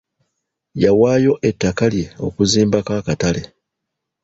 Yawaayo 0.83 1.33
ettaka 1.49 1.85
lye 1.93 2.05
okuzimbako 2.25 2.91
akatale. 2.99 3.41